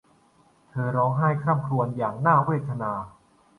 [0.69, 2.91] เธอร้องไห้คร่ำครวญอย่างน่าเวทนา